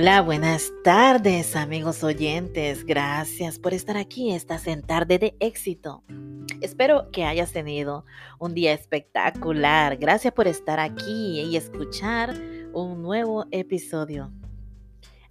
[0.00, 2.86] Hola, buenas tardes amigos oyentes.
[2.86, 4.30] Gracias por estar aquí.
[4.30, 6.02] Estás en tarde de éxito.
[6.62, 8.06] Espero que hayas tenido
[8.38, 9.98] un día espectacular.
[9.98, 12.34] Gracias por estar aquí y escuchar
[12.72, 14.32] un nuevo episodio.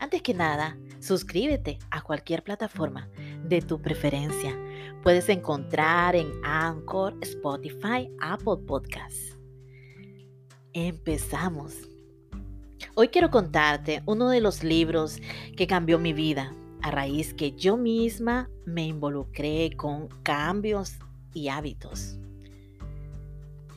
[0.00, 3.08] Antes que nada, suscríbete a cualquier plataforma
[3.44, 4.58] de tu preferencia.
[5.00, 9.38] Puedes encontrar en Anchor, Spotify, Apple Podcasts.
[10.72, 11.95] Empezamos.
[12.98, 15.20] Hoy quiero contarte uno de los libros
[15.54, 20.94] que cambió mi vida a raíz que yo misma me involucré con cambios
[21.34, 22.16] y hábitos.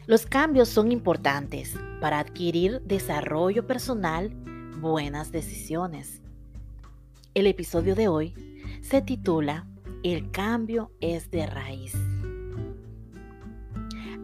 [0.05, 4.29] Los cambios son importantes para adquirir desarrollo personal,
[4.79, 6.21] buenas decisiones.
[7.33, 8.33] El episodio de hoy
[8.81, 9.67] se titula
[10.01, 11.93] El cambio es de raíz.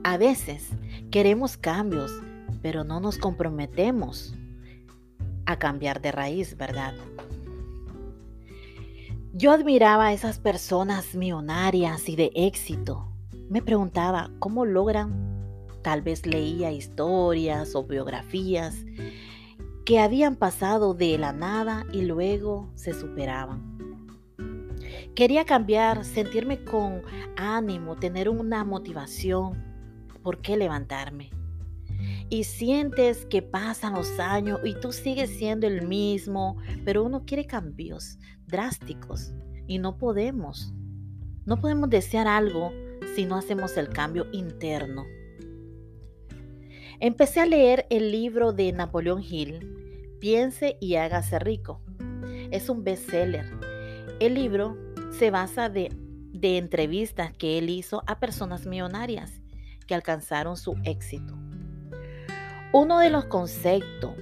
[0.06, 0.70] A veces
[1.12, 2.14] queremos cambios,
[2.62, 4.34] pero no nos comprometemos
[5.46, 6.94] a cambiar de raíz, ¿verdad?
[9.34, 13.12] Yo admiraba a esas personas millonarias y de éxito.
[13.50, 15.44] Me preguntaba cómo logran,
[15.82, 18.86] tal vez leía historias o biografías
[19.86, 23.78] que habían pasado de la nada y luego se superaban.
[25.16, 27.02] Quería cambiar, sentirme con
[27.38, 29.64] ánimo, tener una motivación.
[30.24, 31.35] ¿Por qué levantarme?
[32.36, 37.48] Y sientes que pasan los años y tú sigues siendo el mismo, pero uno quiere
[37.48, 39.32] cambios drásticos
[39.68, 40.74] y no podemos.
[41.46, 42.74] No podemos desear algo
[43.16, 45.06] si no hacemos el cambio interno.
[47.00, 49.72] Empecé a leer el libro de Napoleón Hill,
[50.20, 51.80] Piense y hágase rico.
[52.52, 53.46] Es un bestseller.
[54.20, 54.78] El libro
[55.18, 55.88] se basa de,
[56.34, 59.32] de entrevistas que él hizo a personas millonarias
[59.88, 61.45] que alcanzaron su éxito.
[62.78, 64.16] Uno de los conceptos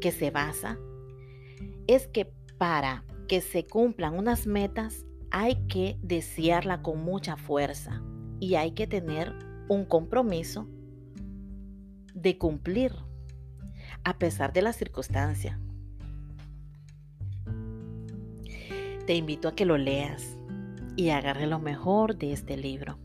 [0.00, 0.80] que se basa
[1.86, 2.24] es que
[2.58, 8.02] para que se cumplan unas metas hay que desearla con mucha fuerza
[8.40, 9.32] y hay que tener
[9.68, 10.66] un compromiso
[12.14, 12.90] de cumplir
[14.02, 15.56] a pesar de las circunstancias.
[19.06, 20.36] Te invito a que lo leas
[20.96, 22.98] y agarre lo mejor de este libro.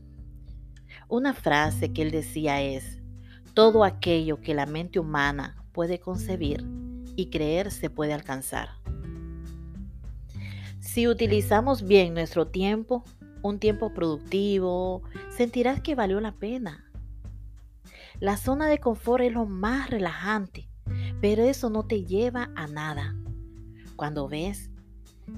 [1.06, 2.99] Una frase que él decía es,
[3.60, 6.66] todo aquello que la mente humana puede concebir
[7.14, 8.70] y creer se puede alcanzar.
[10.78, 13.04] Si utilizamos bien nuestro tiempo,
[13.42, 16.90] un tiempo productivo, sentirás que valió la pena.
[18.18, 20.70] La zona de confort es lo más relajante,
[21.20, 23.14] pero eso no te lleva a nada.
[23.94, 24.70] Cuando ves,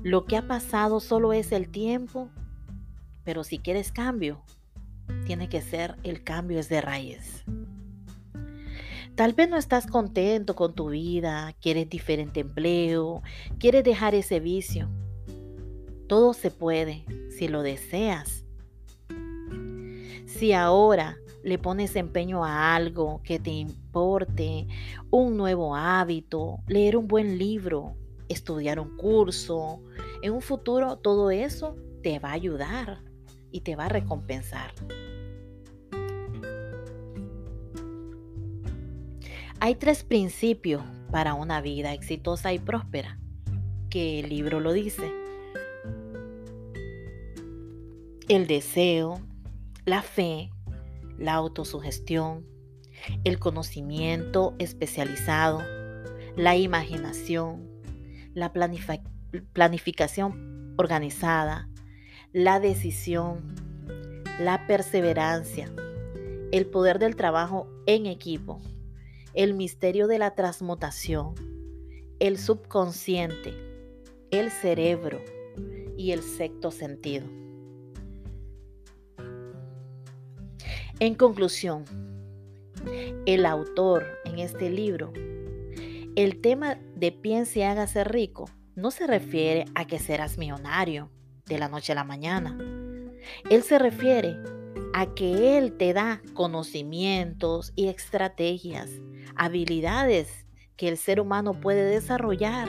[0.04, 2.30] lo que ha pasado solo es el tiempo,
[3.24, 4.44] pero si quieres cambio,
[5.26, 7.44] tiene que ser el cambio es de raíz.
[9.14, 13.22] Tal vez no estás contento con tu vida, quieres diferente empleo,
[13.58, 14.88] quieres dejar ese vicio.
[16.08, 18.44] Todo se puede si lo deseas.
[20.24, 24.66] Si ahora le pones empeño a algo que te importe,
[25.10, 27.96] un nuevo hábito, leer un buen libro,
[28.30, 29.82] estudiar un curso,
[30.22, 33.02] en un futuro todo eso te va a ayudar
[33.50, 34.72] y te va a recompensar.
[39.64, 43.20] Hay tres principios para una vida exitosa y próspera,
[43.90, 45.12] que el libro lo dice.
[48.26, 49.20] El deseo,
[49.84, 50.50] la fe,
[51.16, 52.44] la autosugestión,
[53.22, 55.62] el conocimiento especializado,
[56.34, 57.70] la imaginación,
[58.34, 58.52] la
[59.52, 61.68] planificación organizada,
[62.32, 63.54] la decisión,
[64.40, 65.70] la perseverancia,
[66.50, 68.60] el poder del trabajo en equipo
[69.34, 71.34] el misterio de la transmutación,
[72.18, 73.54] el subconsciente,
[74.30, 75.20] el cerebro
[75.96, 77.26] y el sexto sentido.
[81.00, 81.84] En conclusión,
[83.26, 85.12] el autor en este libro,
[86.14, 91.10] el tema de piense y hágase rico no se refiere a que serás millonario
[91.46, 92.56] de la noche a la mañana.
[93.50, 94.36] Él se refiere
[94.94, 98.90] a que Él te da conocimientos y estrategias
[99.36, 100.46] habilidades
[100.76, 102.68] que el ser humano puede desarrollar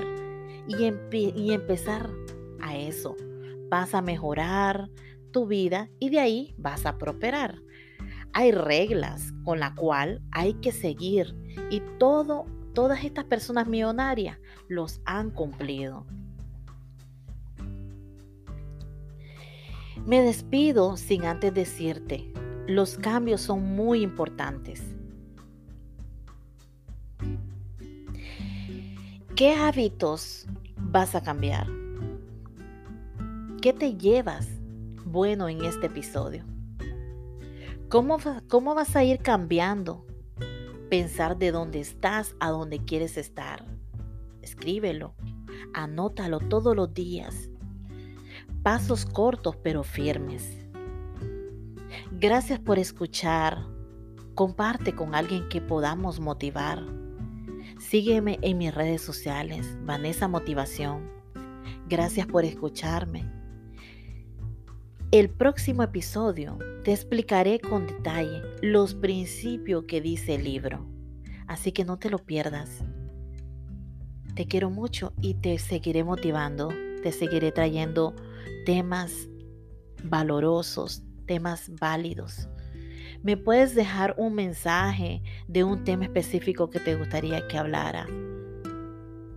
[0.68, 2.10] y, empezar
[2.62, 3.16] a eso.
[3.70, 4.90] Vas a mejorar
[5.32, 7.56] tu vida y de ahí vas a prosperar.
[8.34, 11.36] Hay reglas con las cuales hay que seguir
[11.70, 14.38] y todo, todas estas personas millonarias
[14.68, 16.06] los han cumplido.
[20.06, 22.34] Me despido sin antes decirte,
[22.68, 24.84] los cambios son muy importantes.
[29.36, 30.46] ¿Qué hábitos
[30.78, 31.66] vas a cambiar?
[33.64, 34.48] ¿Qué te llevas
[35.06, 36.46] bueno en este episodio?
[37.90, 40.06] ¿Cómo, cómo vas a ir cambiando?
[40.92, 43.66] Pensar de dónde estás a dónde quieres estar.
[44.44, 45.16] Escríbelo,
[45.74, 47.50] anótalo todos los días.
[48.62, 50.64] Pasos cortos pero firmes.
[52.12, 53.66] Gracias por escuchar.
[54.36, 57.03] Comparte con alguien que podamos motivar.
[57.90, 61.12] Sígueme en mis redes sociales, Vanessa Motivación.
[61.88, 63.30] Gracias por escucharme.
[65.12, 70.88] El próximo episodio te explicaré con detalle los principios que dice el libro,
[71.46, 72.84] así que no te lo pierdas.
[74.34, 76.70] Te quiero mucho y te seguiré motivando,
[77.04, 78.16] te seguiré trayendo
[78.66, 79.28] temas
[80.04, 82.48] valorosos, temas válidos.
[83.24, 88.06] Me puedes dejar un mensaje de un tema específico que te gustaría que hablara.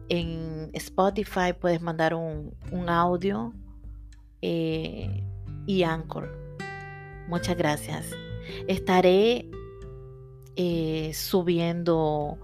[0.08, 2.52] En Spotify puedes mandar un,
[2.88, 3.54] audio
[4.42, 5.24] eh,
[5.66, 6.36] y Anchor.
[7.28, 8.10] Muchas gracias.
[8.66, 9.48] Estaré
[10.56, 12.38] eh, subiendo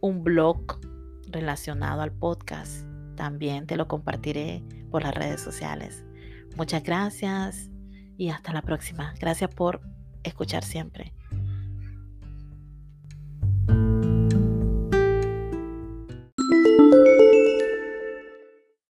[0.00, 0.80] un blog
[1.28, 2.86] relacionado al podcast.
[3.16, 6.06] También te lo compartiré por las redes sociales.
[6.56, 7.70] Muchas gracias
[8.16, 9.14] y hasta la próxima.
[9.20, 9.82] Gracias por
[10.28, 11.12] escuchar siempre.